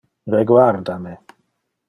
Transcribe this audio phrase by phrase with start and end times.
[0.35, 1.13] Reguarda me.